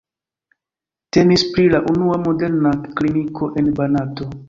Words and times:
Temis 1.17 1.45
pri 1.51 1.67
la 1.75 1.83
unua 1.93 2.19
modernak 2.25 2.91
kliniko 2.99 3.55
en 3.63 3.75
Banato. 3.83 4.35